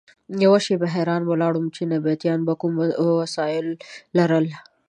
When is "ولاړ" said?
1.25-1.53